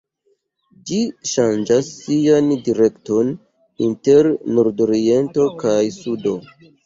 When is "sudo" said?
5.99-6.35